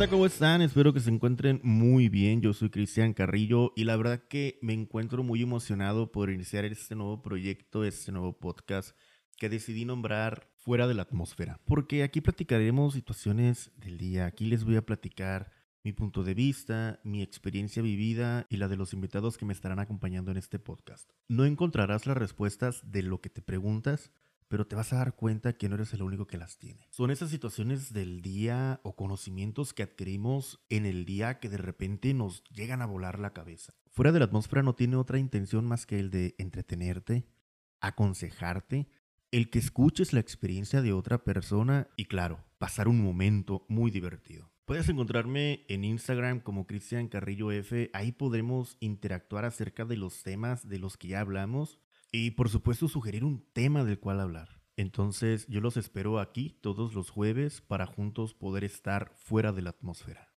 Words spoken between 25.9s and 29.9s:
el único que las tiene. Son esas situaciones del día o conocimientos que